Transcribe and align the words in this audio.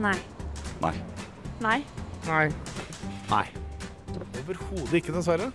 Nei. 0.00 0.16
Nei. 0.80 0.94
Nei. 1.60 1.84
Nei. 2.26 2.48
Nei. 3.30 3.48
Overhodet 4.40 4.94
ikke, 4.96 5.12
dessverre. 5.12 5.50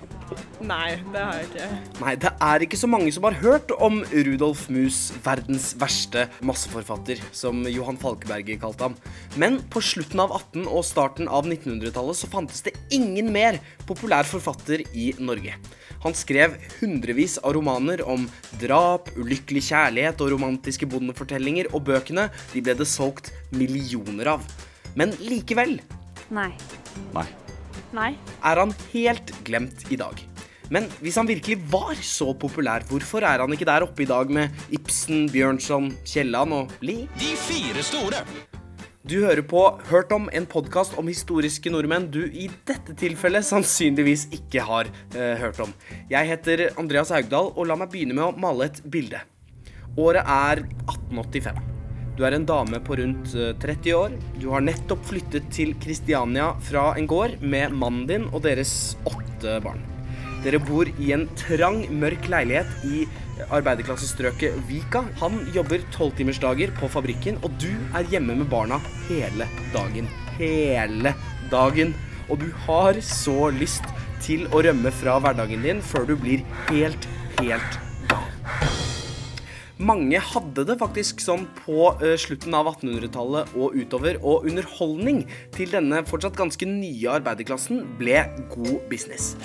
Nei, 0.66 0.96
det 1.14 1.22
har 1.22 1.38
jeg 1.38 1.48
ikke. 1.50 1.68
Nei, 2.02 2.14
det 2.22 2.32
er 2.48 2.64
ikke 2.66 2.80
så 2.80 2.90
mange 2.90 3.12
som 3.14 3.28
har 3.28 3.38
hørt 3.42 3.72
om 3.84 4.00
Rudolf 4.10 4.66
Mus, 4.74 5.00
verdens 5.26 5.74
verste 5.78 6.26
masseforfatter, 6.46 7.22
som 7.36 7.62
Johan 7.70 8.00
Falkeberger 8.02 8.60
kalte 8.62 8.88
ham. 8.88 8.98
Men 9.40 9.60
på 9.72 9.84
slutten 9.84 10.24
av 10.24 10.34
18- 10.34 10.66
og 10.66 10.86
starten 10.88 11.30
av 11.30 11.46
1900-tallet 11.50 12.22
så 12.22 12.30
fantes 12.32 12.66
det 12.66 12.76
ingen 12.96 13.30
mer 13.36 13.60
populær 13.86 14.28
forfatter 14.28 14.86
i 14.98 15.12
Norge. 15.22 15.58
Han 16.06 16.18
skrev 16.18 16.58
hundrevis 16.80 17.38
av 17.42 17.56
romaner 17.58 18.04
om 18.06 18.28
drap, 18.62 19.12
ulykkelig 19.18 19.64
kjærlighet 19.70 20.22
og 20.22 20.34
romantiske 20.36 20.90
bondefortellinger, 20.90 21.72
og 21.74 21.86
bøkene 21.90 22.30
de 22.54 22.66
ble 22.66 22.78
det 22.78 22.90
solgt 22.90 23.34
millioner 23.56 24.36
av. 24.38 24.46
Men 24.96 25.14
likevel 25.22 25.80
Nei. 26.34 26.50
Nei. 27.14 27.28
Nei. 27.96 28.16
er 28.44 28.60
han 28.60 28.74
helt 28.92 29.32
glemt 29.48 29.86
i 29.94 29.98
dag. 30.00 30.20
Men 30.74 30.88
hvis 31.00 31.18
han 31.20 31.30
virkelig 31.30 31.60
var 31.72 31.96
så 32.02 32.34
populær, 32.34 32.84
hvorfor 32.90 33.24
er 33.24 33.44
han 33.44 33.54
ikke 33.54 33.68
der 33.70 33.86
oppe 33.86 34.04
i 34.04 34.10
dag 34.10 34.32
med 34.34 34.50
Ibsen, 34.74 35.28
Bjørnson, 35.32 35.92
Kielland 36.04 36.56
og 36.58 36.74
Lie? 36.82 37.08
De 37.22 37.36
fire 37.46 37.86
store. 37.86 38.24
Du 39.06 39.20
hører 39.22 39.44
på 39.46 39.62
Hørt 39.92 40.12
om, 40.16 40.26
en 40.34 40.48
podkast 40.50 40.98
om 40.98 41.06
historiske 41.12 41.70
nordmenn 41.70 42.08
du 42.10 42.24
i 42.26 42.48
dette 42.66 42.96
tilfellet 42.98 43.46
sannsynligvis 43.46 44.26
ikke 44.34 44.66
har 44.66 44.90
eh, 45.14 45.36
hørt 45.44 45.62
om. 45.62 45.76
Jeg 46.10 46.32
heter 46.34 46.72
Andreas 46.82 47.14
Haugdal, 47.14 47.54
og 47.54 47.70
la 47.70 47.78
meg 47.78 47.94
begynne 47.94 48.18
med 48.18 48.26
å 48.32 48.34
male 48.48 48.72
et 48.72 48.82
bilde. 48.90 49.22
Året 50.02 50.26
er 50.26 50.66
1885. 50.90 51.75
Du 52.16 52.24
er 52.24 52.32
en 52.32 52.46
dame 52.48 52.80
på 52.80 52.96
rundt 52.96 53.34
eh, 53.36 53.52
30 53.60 53.96
år. 53.98 54.14
Du 54.40 54.48
har 54.54 54.64
nettopp 54.64 55.04
flyttet 55.10 55.50
til 55.52 55.74
Kristiania 55.84 56.54
fra 56.64 56.94
en 56.96 57.10
gård 57.12 57.36
med 57.44 57.76
mannen 57.76 58.08
din 58.08 58.30
og 58.32 58.46
deres 58.46 58.96
åtte 59.10 59.60
barn. 59.66 59.84
Dere 60.46 60.62
bor 60.64 60.88
i 61.02 61.12
en 61.12 61.26
trang, 61.40 61.82
mørk 61.90 62.30
leilighet 62.32 62.86
i 62.88 63.04
arbeiderklassestrøket 63.50 64.56
Vika. 64.70 65.04
Han 65.20 65.42
jobber 65.56 65.84
tolvtimersdager 65.96 66.72
på 66.80 66.88
fabrikken, 66.94 67.42
og 67.44 67.56
du 67.60 67.72
er 67.98 68.08
hjemme 68.14 68.38
med 68.40 68.48
barna 68.52 68.80
hele 69.10 69.50
dagen. 69.74 70.08
Hele 70.38 71.16
dagen. 71.52 71.96
Og 72.30 72.40
du 72.42 72.48
har 72.68 73.02
så 73.04 73.50
lyst 73.58 73.90
til 74.24 74.48
å 74.54 74.64
rømme 74.64 74.94
fra 75.02 75.18
hverdagen 75.20 75.66
din 75.66 75.84
før 75.84 76.08
du 76.08 76.16
blir 76.22 76.46
helt, 76.70 77.10
helt. 77.42 77.85
Mange 79.86 80.18
hadde 80.18 80.64
det 80.66 80.80
faktisk 80.80 81.20
sånn 81.22 81.44
på 81.60 81.92
eh, 82.00 82.16
slutten 82.18 82.56
av 82.58 82.72
1800-tallet 82.72 83.52
og 83.54 83.76
utover, 83.78 84.18
og 84.26 84.48
underholdning 84.50 85.20
til 85.54 85.70
denne 85.76 86.00
fortsatt 86.08 86.38
ganske 86.40 86.66
nye 86.66 87.12
arbeiderklassen 87.20 87.84
ble 88.00 88.24
god 88.56 88.88
business. 88.90 89.36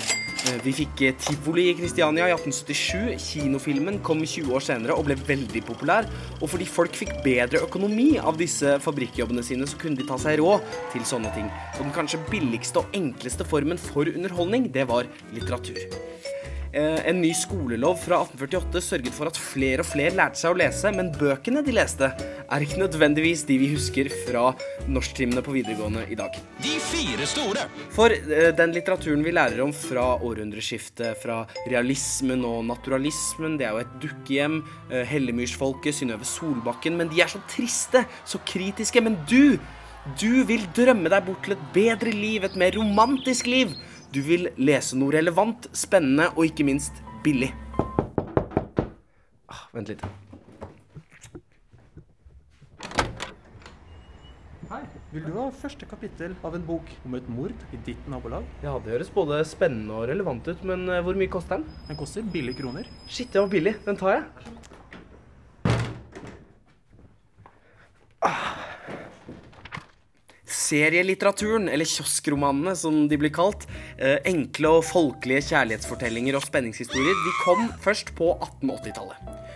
Eh, 0.47 0.57
Vi 0.65 0.73
fikk 0.79 1.03
eh, 1.05 1.13
tivoli 1.21 1.67
i 1.69 1.75
Kristiania 1.77 2.25
i 2.31 2.33
1877. 2.33 3.19
Kinofilmen 3.21 3.99
kom 4.07 4.23
20 4.25 4.55
år 4.57 4.65
senere 4.65 4.97
og 4.97 5.05
ble 5.11 5.19
veldig 5.27 5.61
populær. 5.67 6.09
Og 6.39 6.49
fordi 6.55 6.65
folk 6.65 6.97
fikk 6.97 7.19
bedre 7.27 7.61
økonomi 7.67 8.15
av 8.17 8.39
disse 8.41 8.79
fabrikkjobbene 8.81 9.45
sine, 9.45 9.69
så 9.69 9.77
kunne 9.77 9.99
de 9.99 10.07
ta 10.09 10.17
seg 10.21 10.41
råd 10.41 10.65
til 10.95 11.05
sånne 11.05 11.35
ting. 11.37 11.51
Og 11.75 11.83
den 11.85 11.93
kanskje 11.99 12.23
billigste 12.31 12.81
og 12.81 12.97
enkleste 12.97 13.45
formen 13.45 13.81
for 13.91 14.09
underholdning, 14.09 14.71
det 14.73 14.89
var 14.89 15.05
litteratur. 15.35 15.85
Eh, 16.73 17.07
En 17.09 17.19
ny 17.21 17.33
skolelov 17.35 17.97
fra 17.99 18.21
1848 18.23 18.81
sørget 18.85 19.15
for 19.15 19.27
at 19.27 19.39
flere 19.39 19.83
og 19.83 19.89
flere 19.89 20.15
lærte 20.15 20.39
seg 20.39 20.53
å 20.53 20.59
lese, 20.61 20.91
men 20.95 21.11
bøkene 21.11 21.63
de 21.65 21.73
leste, 21.75 22.07
er 22.51 22.63
ikke 22.63 22.79
nødvendigvis 22.79 23.43
de 23.47 23.57
vi 23.59 23.67
husker 23.73 24.07
fra 24.23 24.51
norsktimene 24.91 25.43
på 25.43 25.55
videregående 25.55 26.05
i 26.11 26.17
dag. 26.19 26.37
De 26.63 26.77
fire 26.83 27.27
store. 27.27 27.67
For 27.91 28.15
eh, 28.15 28.51
den 28.55 28.75
litteraturen 28.75 29.25
vi 29.25 29.35
lærer 29.35 29.59
om 29.65 29.75
fra 29.75 30.13
århundreskiftet, 30.23 31.19
fra 31.19 31.41
realismen 31.67 32.47
og 32.47 32.63
naturalismen, 32.69 33.59
det 33.59 33.67
er 33.67 33.75
jo 33.75 33.83
et 33.83 33.99
dukkehjem, 34.07 34.61
eh, 34.93 35.03
Hellemyrsfolket, 35.11 35.99
Synnøve 35.99 36.27
Solbakken, 36.27 36.95
men 36.99 37.11
de 37.11 37.19
er 37.23 37.31
så 37.31 37.43
triste, 37.51 38.05
så 38.23 38.39
kritiske. 38.47 39.03
Men 39.03 39.19
du, 39.27 39.57
du 40.15 40.45
vil 40.47 40.63
drømme 40.77 41.11
deg 41.11 41.27
bort 41.27 41.43
til 41.43 41.57
et 41.57 41.71
bedre 41.75 42.15
liv, 42.15 42.47
et 42.47 42.59
mer 42.59 42.79
romantisk 42.79 43.51
liv. 43.51 43.75
Du 44.11 44.19
vil 44.19 44.49
lese 44.59 44.97
noe 44.99 45.13
relevant, 45.15 45.69
spennende 45.71 46.25
og 46.33 46.43
ikke 46.43 46.65
minst 46.67 46.97
billig. 47.23 47.47
Ah, 49.47 49.61
vent 49.71 49.87
litt. 49.87 50.03
Hei, 54.67 54.81
vil 55.13 55.23
du 55.29 55.31
ha 55.37 55.45
første 55.55 55.87
kapittel 55.87 56.35
av 56.43 56.57
en 56.59 56.67
bok 56.67 56.91
om 57.07 57.15
et 57.15 57.31
mord 57.31 57.55
i 57.71 57.79
ditt 57.87 58.11
nabolag? 58.11 58.43
Ja, 58.65 58.75
det 58.83 58.97
høres 58.97 59.13
både 59.15 59.39
spennende 59.47 59.95
og 60.01 60.09
relevant 60.11 60.43
ut, 60.51 60.67
men 60.67 60.83
eh, 60.91 60.99
hvor 61.07 61.15
mye 61.15 61.31
koster 61.31 61.61
den? 61.61 61.79
Den 61.87 61.99
koster 62.03 62.27
billige 62.35 62.59
kroner. 62.59 62.91
Shit, 63.07 63.31
det 63.31 63.39
var 63.39 63.51
billig. 63.55 63.77
Den 63.87 63.99
tar 63.99 64.17
jeg. 64.17 64.51
Serielitteraturen, 70.61 71.69
eller 71.71 71.89
kioskromanene 71.89 72.75
som 72.77 73.05
de 73.09 73.17
blir 73.19 73.33
kalt, 73.33 73.65
eh, 73.97 74.19
enkle 74.29 74.75
og 74.77 74.85
folkelige 74.85 75.47
kjærlighetsfortellinger 75.49 76.37
og 76.37 76.45
spenningshistorier, 76.45 77.17
de 77.25 77.37
kom 77.41 77.71
først 77.81 78.13
på 78.17 78.33
1880-tallet. 78.37 79.49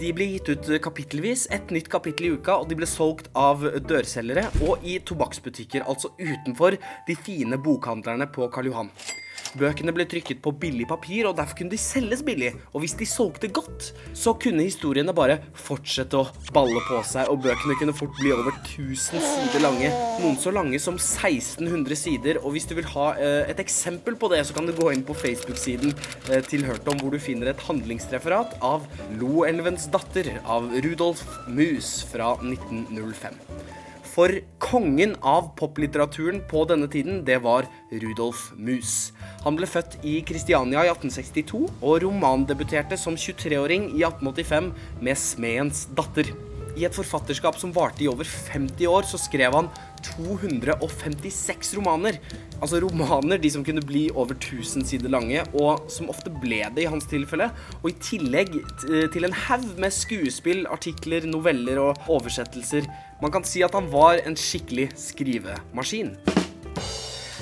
De 0.00 0.12
ble 0.16 0.26
gitt 0.30 0.48
ut 0.48 0.68
kapittelvis, 0.80 1.46
et 1.52 1.72
nytt 1.74 1.90
kapittel 1.92 2.30
i 2.30 2.34
uka, 2.36 2.54
og 2.60 2.68
de 2.70 2.76
ble 2.78 2.88
solgt 2.88 3.28
av 3.36 3.66
dørselgere 3.84 4.46
og 4.64 4.84
i 4.84 4.98
tobakksbutikker, 5.04 5.84
altså 5.84 6.14
utenfor 6.16 6.78
de 7.08 7.16
fine 7.20 7.60
bokhandlerne 7.60 8.28
på 8.32 8.48
Karl 8.52 8.70
Johan. 8.70 8.92
Bøkene 9.58 9.90
ble 9.94 10.04
trykket 10.06 10.38
på 10.44 10.52
billig 10.62 10.86
papir, 10.90 11.26
og 11.26 11.34
derfor 11.38 11.58
kunne 11.58 11.72
de 11.72 11.80
selges 11.80 12.22
billig. 12.26 12.52
Og 12.70 12.84
hvis 12.84 12.94
de 12.98 13.08
solgte 13.08 13.50
godt, 13.50 13.90
så 14.14 14.34
kunne 14.38 14.66
historiene 14.66 15.14
bare 15.16 15.40
fortsette 15.58 16.18
å 16.18 16.28
balle 16.54 16.82
på 16.86 17.00
seg, 17.06 17.30
og 17.32 17.42
bøkene 17.42 17.76
kunne 17.80 17.96
fort 17.96 18.14
bli 18.20 18.30
over 18.34 18.52
1000 18.52 19.24
sider 19.24 19.64
lange. 19.64 19.90
Noen 20.22 20.38
så 20.40 20.54
lange 20.54 20.78
som 20.82 20.98
1600 21.00 21.98
sider. 21.98 22.40
Og 22.44 22.54
hvis 22.54 22.68
du 22.70 22.76
vil 22.78 22.88
ha 22.94 23.10
eh, 23.18 23.50
et 23.50 23.62
eksempel 23.62 24.18
på 24.20 24.30
det, 24.32 24.44
så 24.46 24.56
kan 24.56 24.68
du 24.68 24.74
gå 24.76 24.92
inn 24.94 25.04
på 25.06 25.16
Facebook-siden 25.18 25.94
eh, 26.30 26.44
til 26.46 26.66
Hørt 26.68 26.86
om, 26.90 27.00
hvor 27.02 27.14
du 27.14 27.18
finner 27.22 27.50
et 27.50 27.66
handlingsreferat 27.66 28.58
av 28.62 28.86
Loelvens 29.18 29.90
datter 29.90 30.36
av 30.44 30.70
Rudolf 30.86 31.26
Mus 31.50 32.00
fra 32.12 32.36
1905. 32.38 33.40
For 34.10 34.32
kongen 34.58 35.12
av 35.22 35.52
poplitteraturen 35.58 36.40
på 36.50 36.64
denne 36.66 36.88
tiden, 36.90 37.20
det 37.26 37.38
var 37.44 37.68
Rudolf 37.92 38.48
Mus. 38.58 39.12
Han 39.44 39.54
ble 39.58 39.68
født 39.70 40.00
i 40.02 40.16
Kristiania 40.26 40.82
i 40.82 40.90
1862 40.90 41.62
og 41.78 42.00
romandebuterte 42.02 42.98
som 42.98 43.14
23-åring 43.14 43.92
i 43.94 44.02
1885 44.02 44.72
med 45.06 45.20
Smedens 45.20 45.84
datter. 45.94 46.32
I 46.78 46.86
et 46.86 46.94
forfatterskap 46.94 47.58
som 47.58 47.72
varte 47.74 48.04
i 48.04 48.08
over 48.10 48.26
50 48.26 48.86
år, 48.90 49.06
så 49.06 49.18
skrev 49.18 49.54
han 49.56 49.68
256 50.06 51.74
romaner. 51.76 52.18
Altså 52.60 52.80
romaner 52.82 53.40
de 53.42 53.50
som 53.52 53.64
kunne 53.66 53.82
bli 53.84 54.04
over 54.14 54.36
1000 54.36 54.86
sider 54.88 55.10
lange, 55.12 55.42
og 55.54 55.90
som 55.92 56.10
ofte 56.12 56.32
ble 56.42 56.62
det 56.74 56.86
i 56.86 56.90
hans 56.90 57.06
tilfelle. 57.10 57.50
Og 57.82 57.90
i 57.90 57.98
tillegg 58.00 58.54
til 59.14 59.28
en 59.28 59.38
haug 59.46 59.66
med 59.82 59.94
skuespill, 59.94 60.66
artikler, 60.70 61.26
noveller 61.30 61.82
og 61.82 62.10
oversettelser. 62.10 62.88
Man 63.20 63.32
kan 63.32 63.44
si 63.44 63.60
at 63.60 63.74
han 63.76 63.88
var 63.92 64.22
en 64.24 64.36
skikkelig 64.38 64.90
skrivemaskin. 64.96 66.14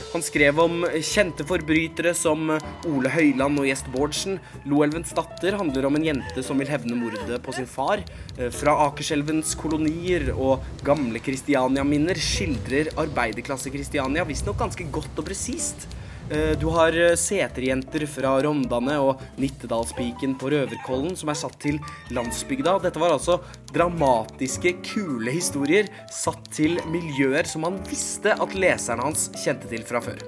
Han 0.08 0.24
skrev 0.24 0.56
om 0.58 0.86
kjente 1.04 1.44
forbrytere 1.46 2.14
som 2.16 2.48
Ole 2.88 3.10
Høiland 3.12 3.60
og 3.60 3.66
Gjest 3.68 3.90
Bårdsen. 3.92 4.38
Loelvens 4.66 5.12
datter 5.14 5.58
handler 5.60 5.86
om 5.86 5.98
en 5.98 6.06
jente 6.08 6.42
som 6.42 6.58
vil 6.58 6.70
hevne 6.72 6.96
mordet 6.96 7.38
på 7.44 7.54
sin 7.54 7.68
far. 7.68 8.02
Eh, 8.38 8.48
Fra 8.50 8.74
Akerselvens 8.88 9.52
kolonier 9.60 10.32
og 10.32 10.64
gamle 10.86 11.20
Kristiania-minner 11.22 12.18
skildrer 12.18 12.90
arbeiderklasse-Kristiania 13.04 14.24
visstnok 14.26 14.58
ganske 14.64 14.88
godt 14.90 15.20
og 15.20 15.28
presist. 15.28 15.86
Eh, 16.30 16.58
Du 16.60 16.66
har 16.66 16.92
eh, 16.92 17.16
seterjenter 17.16 18.04
fra 18.06 18.34
Rondane 18.44 18.98
og 19.00 19.22
Nittedalspiken 19.40 20.34
på 20.38 20.50
Røverkollen 20.52 21.16
som 21.16 21.32
er 21.32 21.38
satt 21.40 21.56
til 21.62 21.78
landsbygda. 22.12 22.76
Dette 22.84 23.00
var 23.00 23.14
altså 23.16 23.38
dramatiske, 23.72 24.74
kule 24.84 25.32
historier 25.32 25.88
satt 26.12 26.50
til 26.52 26.76
miljøer 26.92 27.48
som 27.48 27.64
han 27.64 27.80
visste 27.88 28.36
at 28.36 28.56
leserne 28.56 29.08
hans 29.08 29.30
kjente 29.40 29.70
til 29.72 29.86
fra 29.88 30.04
før. 30.04 30.20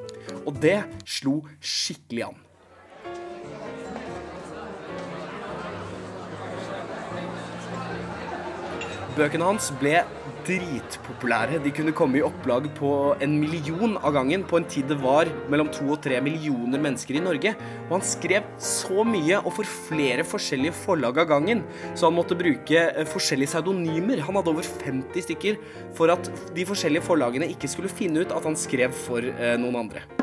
Og 0.47 0.56
det 0.62 0.79
slo 1.05 1.43
skikkelig 1.61 2.31
an. 2.31 2.46
Bøkene 9.16 9.46
hans 9.48 9.72
ble 9.80 10.04
dritpopulære. 10.46 11.58
De 11.64 11.72
kunne 11.74 11.94
komme 11.96 12.20
i 12.20 12.22
opplag 12.24 12.68
på 12.76 12.90
en 13.22 13.34
million 13.40 13.96
av 13.98 14.14
gangen 14.14 14.44
på 14.46 14.60
en 14.60 14.68
tid 14.70 14.86
det 14.90 15.00
var 15.02 15.28
mellom 15.50 15.70
to 15.74 15.88
og 15.90 15.98
tre 16.04 16.20
millioner 16.22 16.82
mennesker 16.82 17.18
i 17.18 17.24
Norge. 17.24 17.54
Og 17.88 17.96
han 17.96 18.06
skrev 18.06 18.46
så 18.62 19.04
mye 19.06 19.42
og 19.42 19.50
for 19.58 19.74
flere 19.88 20.26
forskjellige 20.26 20.76
forlag 20.84 21.18
av 21.24 21.30
gangen, 21.32 21.64
så 21.94 22.08
han 22.08 22.18
måtte 22.20 22.38
bruke 22.38 22.86
eh, 22.86 23.08
forskjellige 23.10 23.54
pseudonymer. 23.54 24.22
Han 24.28 24.38
hadde 24.38 24.54
over 24.54 24.70
50 24.86 25.26
stykker 25.26 25.60
for 25.98 26.14
at 26.14 26.30
de 26.54 26.70
forskjellige 26.70 27.06
forlagene 27.10 27.50
ikke 27.50 27.70
skulle 27.70 27.92
finne 27.92 28.22
ut 28.22 28.34
at 28.34 28.46
han 28.46 28.58
skrev 28.58 28.94
for 29.08 29.26
eh, 29.26 29.56
noen 29.60 29.84
andre. 29.86 30.19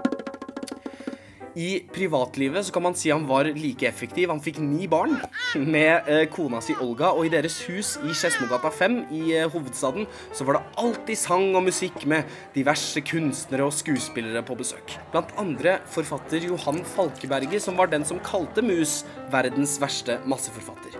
I 1.57 1.79
privatlivet 1.89 2.67
så 2.67 2.73
kan 2.73 2.83
man 2.85 2.95
si 2.95 3.09
han 3.09 3.23
var 3.25 3.47
like 3.57 3.87
effektiv. 3.87 4.29
Han 4.29 4.41
fikk 4.43 4.59
ni 4.61 4.85
barn 4.89 5.15
med 5.57 6.05
eh, 6.05 6.27
kona 6.29 6.59
si 6.61 6.75
Olga, 6.83 7.09
og 7.17 7.25
i 7.25 7.31
deres 7.33 7.55
hus 7.65 7.95
i 8.05 8.13
Skedsmogata 8.13 8.69
5 8.69 8.97
i 9.17 9.21
eh, 9.39 9.47
hovedstaden 9.49 10.05
så 10.37 10.45
var 10.45 10.59
det 10.59 10.77
alltid 10.83 11.17
sang 11.17 11.47
og 11.57 11.65
musikk 11.65 12.05
med 12.05 12.29
diverse 12.53 13.01
kunstnere 13.01 13.65
og 13.65 13.73
skuespillere 13.73 14.43
på 14.45 14.57
besøk. 14.59 14.99
Blant 15.15 15.33
andre 15.41 15.79
forfatter 15.89 16.45
Johan 16.45 16.83
Falkeberget, 16.93 17.65
som 17.65 17.79
var 17.79 17.89
den 17.89 18.05
som 18.05 18.21
kalte 18.21 18.61
Mus 18.61 18.99
verdens 19.33 19.79
verste 19.81 20.19
masseforfatter. 20.29 20.99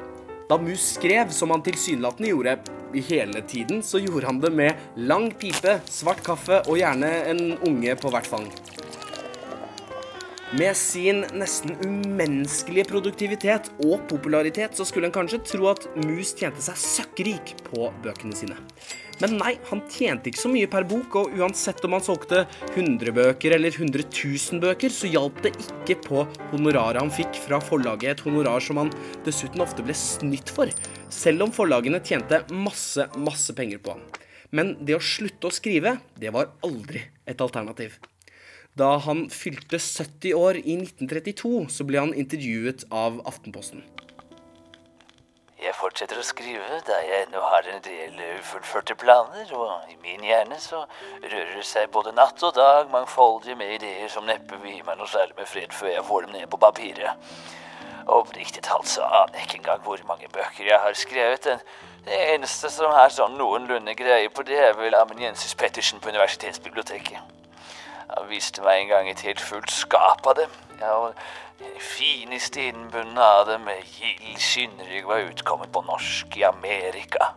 Da 0.50 0.58
Mus 0.58 0.96
skrev, 0.96 1.30
som 1.36 1.54
han 1.54 1.62
tilsynelatende 1.62 2.34
gjorde 2.34 2.58
hele 3.12 3.46
tiden, 3.46 3.86
så 3.86 4.02
gjorde 4.02 4.32
han 4.32 4.42
det 4.42 4.54
med 4.58 5.06
lang 5.06 5.30
pipe, 5.38 5.78
svart 5.86 6.26
kaffe 6.26 6.64
og 6.66 6.80
gjerne 6.82 7.14
en 7.30 7.46
unge 7.68 7.94
på 8.02 8.10
hvert 8.16 8.34
fang. 8.34 8.50
Med 10.56 10.78
sin 10.80 11.26
nesten 11.36 11.74
umenneskelige 11.84 12.88
produktivitet 12.88 13.66
og 13.84 14.06
popularitet 14.08 14.78
så 14.80 14.86
skulle 14.88 15.10
en 15.10 15.16
kanskje 15.18 15.42
tro 15.44 15.68
at 15.74 15.90
Mus 16.06 16.32
tjente 16.40 16.64
seg 16.64 16.80
søkkrik 16.80 17.52
på 17.66 17.90
bøkene 18.06 18.32
sine. 18.32 18.56
Men 19.20 19.36
nei, 19.42 19.58
han 19.68 19.84
tjente 19.92 20.32
ikke 20.32 20.40
så 20.46 20.54
mye 20.54 20.72
per 20.72 20.88
bok, 20.88 21.20
og 21.20 21.36
uansett 21.36 21.84
om 21.84 21.98
han 21.98 22.06
solgte 22.06 22.46
100 22.70 23.12
bøker 23.18 23.58
eller 23.58 23.76
100 23.76 24.08
000 24.08 24.64
bøker, 24.64 24.94
så 24.94 25.12
hjalp 25.12 25.44
det 25.44 25.52
ikke 25.68 26.00
på 26.08 26.24
honoraret 26.54 27.04
han 27.04 27.12
fikk 27.12 27.44
fra 27.44 27.60
forlaget, 27.60 28.16
et 28.16 28.26
honorar 28.30 28.64
som 28.64 28.80
han 28.86 28.96
dessuten 29.28 29.68
ofte 29.68 29.84
ble 29.84 30.00
snytt 30.00 30.54
for, 30.56 30.72
selv 31.12 31.44
om 31.50 31.56
forlagene 31.60 32.00
tjente 32.00 32.46
masse, 32.56 33.12
masse 33.20 33.52
penger 33.58 33.84
på 33.84 33.98
han. 33.98 34.12
Men 34.56 34.78
det 34.80 34.96
å 34.96 35.04
slutte 35.04 35.52
å 35.52 35.58
skrive, 35.60 35.98
det 36.16 36.32
var 36.32 36.54
aldri 36.64 37.04
et 37.28 37.44
alternativ. 37.44 38.00
Da 38.78 38.98
han 39.02 39.30
fylte 39.34 39.80
70 39.80 40.34
år 40.38 40.60
i 40.62 40.76
1932, 40.78 41.68
så 41.74 41.86
ble 41.88 42.04
han 42.04 42.14
intervjuet 42.14 42.84
av 42.94 43.22
Aftenposten. 43.30 43.82
Jeg 45.58 45.74
fortsetter 45.74 46.20
å 46.22 46.26
skrive 46.26 46.78
da 46.86 47.00
jeg 47.02 47.24
ennå 47.26 47.42
har 47.42 47.66
en 47.74 47.82
del 47.82 48.20
ufullførte 48.38 48.94
planer, 49.02 49.50
og 49.58 49.90
i 49.90 49.98
min 50.04 50.22
hjerne 50.28 50.60
så 50.62 50.84
rører 51.24 51.56
det 51.56 51.66
seg 51.66 51.90
både 51.96 52.14
natt 52.14 52.44
og 52.46 52.54
dag 52.56 52.92
mangfoldige 52.94 53.58
med 53.58 53.80
ideer 53.80 54.12
som 54.14 54.30
neppe 54.30 54.62
vil 54.62 54.78
gi 54.78 54.86
meg 54.86 55.02
noe 55.02 55.10
særlig 55.10 55.40
med 55.40 55.50
fred 55.50 55.74
før 55.74 55.96
jeg 55.96 56.06
får 56.12 56.28
dem 56.28 56.38
ned 56.38 56.46
på 56.54 56.62
papiret. 56.62 57.34
Oppriktig 58.08 58.62
talt 58.64 58.88
så 58.88 59.04
aner 59.04 59.42
jeg 59.42 59.50
ikke 59.50 59.60
engang 59.64 59.82
hvor 59.84 60.06
mange 60.08 60.30
bøker 60.32 60.70
jeg 60.70 60.80
har 60.86 60.96
skrevet. 60.96 61.50
Den 61.50 61.66
det 62.08 62.20
eneste 62.34 62.70
som 62.72 62.94
er 62.96 63.10
sånn 63.12 63.34
noenlunde 63.36 63.98
greie 64.00 64.30
på 64.32 64.46
det, 64.48 64.62
er 64.70 64.78
vel 64.78 64.96
Ameniensis 64.96 65.58
Pettersen 65.60 66.00
på 66.00 66.14
universitetsbiblioteket. 66.14 67.37
Han 68.14 68.30
viste 68.30 68.64
meg 68.64 68.84
en 68.84 68.92
gang 68.94 69.10
et 69.12 69.26
helt 69.28 69.42
fullt 69.44 69.74
skap 69.74 70.28
av 70.30 70.38
dem. 70.40 70.54
Ja, 70.80 70.94
og 70.96 71.18
det 71.60 71.82
fineste 71.82 72.68
innbundne 72.70 73.24
av 73.24 73.48
dem 73.50 73.66
med 73.68 73.84
gild 73.98 74.40
skinnrygg 74.42 75.10
var 75.10 75.26
utkommet 75.26 75.72
på 75.74 75.84
norsk 75.88 76.38
i 76.38 76.46
Amerika. 76.48 77.34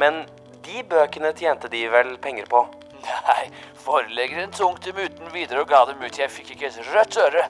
Men 0.00 0.24
de 0.64 0.82
bøkene 0.88 1.34
tjente 1.36 1.68
de 1.70 1.84
vel 1.92 2.16
penger 2.22 2.48
på? 2.50 2.64
Nei, 3.04 3.50
forleggeren 3.84 4.52
tok 4.56 4.80
dem 4.86 5.00
uten 5.02 5.32
videre 5.34 5.64
og 5.64 5.68
ga 5.68 5.82
dem 5.90 6.00
ut. 6.00 6.18
Jeg 6.18 6.32
fikk 6.32 6.54
ikke 6.54 6.70
et 6.70 6.92
rødt 6.94 7.18
øre. 7.20 7.44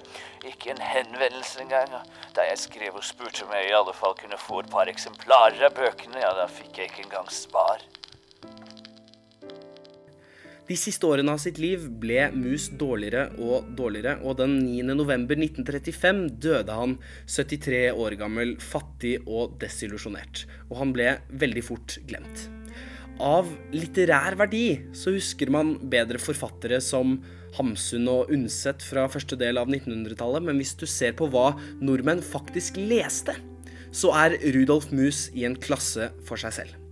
Ikke 0.45 0.73
en 0.73 0.83
henvendelse 0.83 1.63
engang. 1.63 1.93
Da 2.35 2.49
jeg 2.49 2.59
skrev 2.59 2.99
og 2.99 3.07
spurte 3.07 3.47
om 3.47 3.55
jeg 3.55 3.71
i 3.71 3.77
alle 3.77 3.95
fall 3.97 4.17
kunne 4.19 4.41
få 4.41 4.65
et 4.65 4.73
par 4.73 4.91
eksemplarer 4.91 5.63
av 5.69 5.77
bøkene, 5.77 6.19
ja, 6.25 6.33
da 6.37 6.49
fikk 6.51 6.81
jeg 6.81 6.91
ikke 6.91 7.07
engang 7.07 7.31
svar. 7.33 7.85
De 10.65 10.77
siste 10.81 11.05
årene 11.05 11.29
av 11.35 11.41
sitt 11.43 11.59
liv 11.61 11.83
ble 12.01 12.31
Mus 12.33 12.71
dårligere 12.81 13.27
og 13.45 13.67
dårligere, 13.77 14.17
og 14.25 14.39
den 14.39 14.55
9. 14.63 14.95
november 14.97 15.37
1935 15.37 16.23
døde 16.41 16.73
han 16.73 16.95
73 17.29 17.91
år 17.93 18.17
gammel, 18.17 18.55
fattig 18.65 19.19
og 19.29 19.59
desillusjonert. 19.61 20.47
Og 20.71 20.79
han 20.81 20.95
ble 20.97 21.11
veldig 21.37 21.65
fort 21.67 21.99
glemt. 22.09 22.47
Av 23.21 23.51
litterær 23.77 24.39
verdi 24.41 24.67
så 24.97 25.13
husker 25.15 25.53
man 25.53 25.75
bedre 25.93 26.19
forfattere 26.19 26.81
som 26.83 27.19
Hamsun 27.59 28.09
og 28.11 28.33
Undset 28.33 28.83
fra 28.83 29.05
første 29.13 29.37
del 29.39 29.61
av 29.61 29.69
1900-tallet, 29.69 30.49
men 30.49 30.63
hvis 30.63 30.73
du 30.81 30.87
ser 30.89 31.13
på 31.19 31.29
hva 31.29 31.51
nordmenn 31.85 32.25
faktisk 32.25 32.81
leste, 32.81 33.37
så 33.95 34.17
er 34.25 34.41
Rudolf 34.57 34.89
Mus 34.97 35.29
i 35.37 35.45
en 35.45 35.61
klasse 35.61 36.09
for 36.25 36.41
seg 36.41 36.57
selv. 36.57 36.84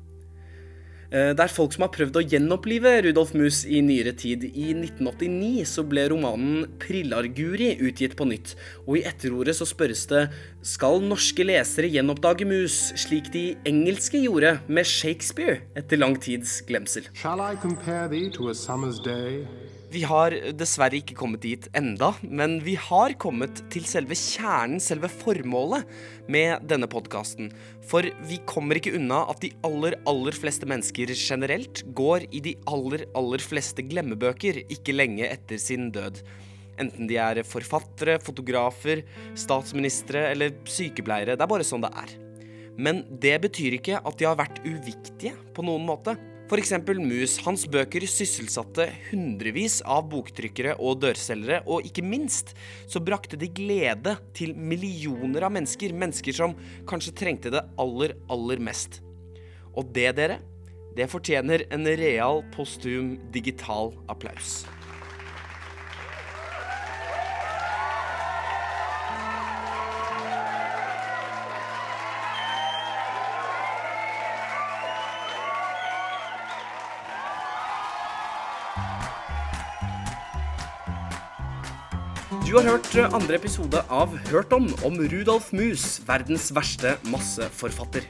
Eh, 1.13 1.33
det 1.37 1.45
er 1.45 1.53
folk 1.53 1.75
som 1.75 1.85
har 1.85 1.93
prøvd 1.93 2.17
å 2.17 2.25
gjenopplive 2.25 2.95
Rudolf 3.05 3.35
Mus 3.37 3.63
i 3.69 3.83
nyere 3.85 4.15
tid. 4.17 4.47
I 4.49 4.71
1989 4.73 5.67
så 5.69 5.85
ble 5.85 6.07
romanen 6.09 6.65
'Prillarguri' 6.81 7.77
utgitt 7.85 8.17
på 8.17 8.25
nytt, 8.31 8.55
og 8.87 8.97
i 8.97 9.05
etterordet 9.05 9.53
så 9.59 9.69
spørres 9.69 10.07
det 10.09 10.25
skal 10.65 11.05
norske 11.05 11.45
lesere 11.45 11.93
gjenoppdage 11.93 12.49
Mus 12.49 12.97
slik 12.97 13.29
de 13.35 13.45
engelske 13.69 14.25
gjorde 14.25 14.57
med 14.69 14.89
Shakespeare 14.89 15.61
etter 15.77 16.01
lang 16.01 16.17
tids 16.17 16.63
glemsel. 16.65 17.05
Shall 17.13 17.41
I 17.41 17.57
compare 17.61 18.09
thee 18.09 18.31
to 18.31 18.49
a 18.49 18.55
summer's? 18.55 19.03
Vi 19.93 20.01
har 20.09 20.33
dessverre 20.57 20.97
ikke 21.03 21.17
kommet 21.19 21.43
dit 21.45 21.67
enda, 21.77 22.15
men 22.25 22.55
vi 22.65 22.79
har 22.81 23.13
kommet 23.21 23.59
til 23.73 23.85
selve 23.85 24.17
kjernen, 24.17 24.81
selve 24.81 25.11
formålet 25.13 25.85
med 26.33 26.65
denne 26.71 26.89
podkasten. 26.89 27.51
For 27.85 28.09
vi 28.25 28.39
kommer 28.49 28.81
ikke 28.81 28.95
unna 28.97 29.19
at 29.29 29.43
de 29.45 29.51
aller, 29.69 29.99
aller 30.09 30.39
fleste 30.39 30.69
mennesker 30.71 31.13
generelt 31.13 31.85
går 31.99 32.25
i 32.33 32.41
de 32.41 32.55
aller, 32.73 33.05
aller 33.19 33.45
fleste 33.45 33.85
glemmebøker 33.85 34.63
ikke 34.63 34.97
lenge 34.97 35.29
etter 35.29 35.61
sin 35.61 35.91
død. 35.93 36.23
Enten 36.81 37.11
de 37.11 37.21
er 37.21 37.45
forfattere, 37.45 38.17
fotografer, 38.25 39.05
statsministre 39.37 40.25
eller 40.31 40.57
sykepleiere. 40.65 41.37
Det 41.37 41.45
er 41.45 41.53
bare 41.53 41.69
sånn 41.69 41.85
det 41.85 41.93
er. 41.93 42.17
Men 42.81 43.05
det 43.21 43.43
betyr 43.45 43.77
ikke 43.77 44.01
at 44.01 44.17
de 44.17 44.31
har 44.31 44.41
vært 44.41 44.65
uviktige 44.65 45.37
på 45.53 45.69
noen 45.69 45.85
måte. 45.85 46.17
F.eks. 46.53 46.75
Mus. 47.01 47.39
Hans 47.47 47.63
bøker 47.65 48.05
sysselsatte 48.05 48.85
hundrevis 49.07 49.79
av 49.89 50.03
boktrykkere 50.13 50.75
og 50.85 50.99
dørselgere, 51.01 51.63
og 51.65 51.87
ikke 51.89 52.05
minst 52.05 52.53
så 52.85 53.01
brakte 53.01 53.39
de 53.41 53.49
glede 53.49 54.19
til 54.37 54.53
millioner 54.53 55.47
av 55.49 55.55
mennesker. 55.57 55.97
Mennesker 55.97 56.37
som 56.37 56.53
kanskje 56.85 57.15
trengte 57.17 57.55
det 57.55 57.65
aller, 57.81 58.13
aller 58.29 58.61
mest. 58.69 59.01
Og 59.73 59.89
det, 59.97 60.11
dere, 60.21 60.43
det 60.93 61.09
fortjener 61.09 61.65
en 61.73 61.89
real 61.89 62.45
postum 62.53 63.15
digital 63.33 63.95
applaus. 64.13 64.67
Du 82.53 82.59
har 82.59 82.67
hørt 82.69 83.15
andre 83.17 83.39
episode 83.39 83.81
av 83.89 84.13
Hørt 84.29 84.51
om 84.53 84.67
om 84.85 84.99
Rudolf 85.09 85.47
Mus, 85.57 86.03
verdens 86.05 86.51
verste 86.53 86.91
masseforfatter. 87.09 88.05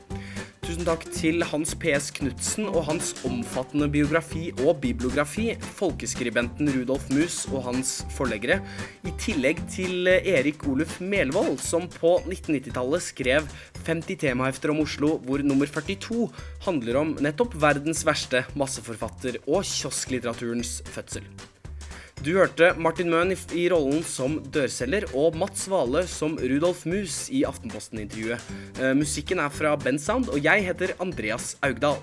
Tusen 0.65 0.83
takk 0.83 1.07
til 1.15 1.45
Hans 1.47 1.77
PS 1.79 2.09
Knutsen 2.17 2.67
og 2.67 2.89
hans 2.89 3.13
omfattende 3.23 3.87
biografi 3.95 4.49
og 4.65 4.81
bibliografi, 4.83 5.53
folkeskribenten 5.79 6.73
Rudolf 6.75 7.07
Mus 7.15 7.45
og 7.53 7.69
hans 7.69 7.95
forleggere, 8.17 8.59
i 9.07 9.15
tillegg 9.23 9.63
til 9.71 10.11
Erik 10.11 10.67
Oluf 10.67 10.99
Melvold, 10.99 11.63
som 11.63 11.87
på 11.87 12.17
1990-tallet 12.25 13.09
skrev 13.13 13.47
50 13.87 14.23
temahefter 14.27 14.75
om 14.75 14.83
Oslo, 14.83 15.21
hvor 15.23 15.47
nummer 15.47 15.71
42 15.71 16.27
handler 16.67 17.03
om 17.05 17.17
nettopp 17.23 17.55
verdens 17.63 18.03
verste 18.11 18.43
masseforfatter 18.59 19.45
og 19.47 19.63
kiosklitteraturens 19.63 20.81
fødsel. 20.91 21.31
Du 22.23 22.37
hørte 22.37 22.69
Martin 22.79 23.09
Møhn 23.11 23.33
i, 23.35 23.64
rollen 23.73 24.05
som 24.07 24.37
dørselger 24.55 25.09
og 25.19 25.35
Mats 25.35 25.64
Vale 25.67 26.05
som 26.07 26.37
Rudolf 26.38 26.85
Mus 26.87 27.25
i 27.35 27.41
Aftenposten-intervjuet. 27.49 28.52
Eh, 28.79 28.95
musikken 28.95 29.43
er 29.43 29.50
fra 29.50 29.75
Bensound, 29.75 30.31
og 30.31 30.38
jeg 30.38 30.69
heter 30.69 30.95
Andreas 31.02 31.57
Augdal. 31.67 31.99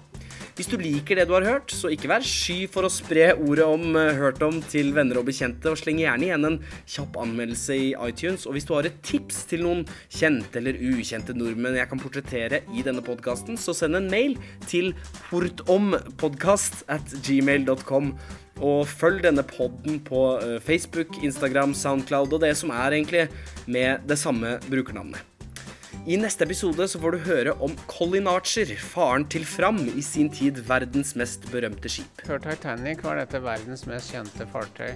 Hvis 0.60 0.68
du 0.68 0.76
liker 0.76 1.16
det 1.16 1.24
du 1.30 1.32
har 1.38 1.46
hørt, 1.48 1.72
så 1.72 1.88
ikke 1.88 2.10
vær 2.12 2.26
sky 2.28 2.66
for 2.68 2.84
å 2.84 2.90
spre 2.92 3.30
ordet 3.32 3.64
om 3.64 3.94
eh, 3.96 4.18
Hørt 4.18 4.42
om 4.44 4.58
til 4.60 4.90
venner 4.92 5.22
og 5.22 5.30
bekjente, 5.30 5.72
og 5.72 5.80
sleng 5.80 6.02
gjerne 6.02 6.28
igjen 6.28 6.48
en 6.50 6.58
kjapp 6.84 7.16
anmeldelse 7.22 7.78
i 7.80 7.86
iTunes. 8.10 8.44
Og 8.44 8.58
hvis 8.58 8.68
du 8.68 8.74
har 8.76 8.90
et 8.90 8.98
tips 9.00 9.46
til 9.48 9.64
noen 9.64 9.86
kjente 10.12 10.60
eller 10.60 10.76
ukjente 10.76 11.32
nordmenn 11.38 11.80
jeg 11.80 11.88
kan 11.88 12.04
portrettere 12.04 12.60
i 12.76 12.84
denne 12.84 13.06
podkasten, 13.08 13.56
så 13.56 13.72
send 13.72 14.02
en 14.02 14.12
mail 14.12 14.36
til 14.68 14.92
hortompodkast 15.30 16.84
at 16.92 17.16
gmail.com. 17.24 18.12
Og 18.60 18.84
følg 18.92 19.24
denne 19.30 19.48
podden 19.48 20.04
på 20.04 20.28
eh, 20.44 20.58
Facebook, 20.60 21.22
Instagram, 21.24 21.72
Soundcloud 21.72 22.36
og 22.36 22.44
det 22.44 22.58
som 22.60 22.76
er 22.76 23.00
egentlig 23.00 23.30
med 23.64 24.04
det 24.12 24.20
samme 24.20 24.58
brukernavnet. 24.68 25.39
I 26.08 26.16
neste 26.18 26.46
episode 26.48 26.86
så 26.88 27.00
får 27.02 27.12
du 27.12 27.26
høre 27.28 27.54
om 27.64 27.74
Colin 27.92 28.28
Archer, 28.32 28.70
faren 28.80 29.26
til 29.30 29.44
Fram, 29.46 29.82
i 29.92 30.02
sin 30.06 30.30
tid 30.32 30.62
verdens 30.68 31.12
mest 31.20 31.44
berømte 31.52 31.92
skip. 31.92 32.24
Før 32.28 32.40
Titanic 32.46 33.04
var 33.04 33.20
dette 33.20 33.42
verdens 33.44 33.84
mest 33.90 34.14
kjente 34.16 34.48
fartøy. 34.50 34.94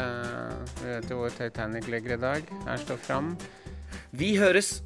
Eh, 0.00 0.54
vi 0.80 0.88
vet 0.94 1.12
jo 1.12 1.20
hvor 1.20 1.34
Titanic 1.36 1.90
ligger 1.92 2.16
i 2.16 2.20
dag. 2.24 2.54
Her 2.64 2.80
står 2.82 3.02
Fram. 3.04 3.34
Vi 4.16 4.32
høres! 4.40 4.80